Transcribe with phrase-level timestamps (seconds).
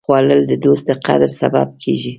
[0.05, 2.09] خوړل د دوست د قدر سبب کېږي